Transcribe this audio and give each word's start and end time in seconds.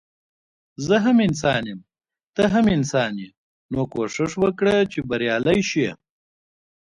زه 0.85 0.95
هم 1.05 1.17
انسان 1.27 1.63
يم 1.71 1.79
ته 2.35 2.43
هم 2.53 2.65
انسان 2.77 3.13
يي 3.21 3.29
نو 3.71 3.81
کوښښ 3.93 4.31
وکړه 4.43 4.75
چي 4.91 4.99
بريالی 5.09 5.59
شي 5.69 5.87